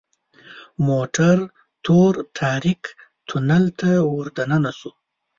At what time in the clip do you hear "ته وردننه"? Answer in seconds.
3.79-4.71